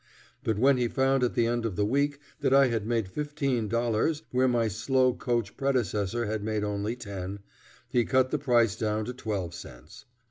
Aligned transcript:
But 0.43 0.57
when 0.57 0.77
he 0.77 0.87
found 0.87 1.21
at 1.23 1.35
the 1.35 1.45
end 1.45 1.63
of 1.63 1.75
the 1.75 1.85
week 1.85 2.17
that 2.39 2.55
I 2.55 2.69
had 2.69 2.87
made 2.87 3.05
$15 3.05 4.23
where 4.31 4.47
my 4.47 4.67
slow 4.67 5.13
coach 5.13 5.55
predecessor 5.55 6.25
had 6.25 6.43
made 6.43 6.63
only 6.63 6.95
ten, 6.95 7.37
he 7.87 8.03
cut 8.03 8.31
the 8.31 8.39
price 8.39 8.75
down 8.75 9.05
to 9.05 9.13
twelve 9.13 9.53
cents. 9.53 10.05